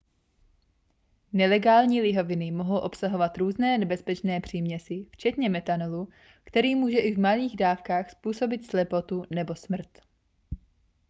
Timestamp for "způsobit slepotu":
8.11-9.23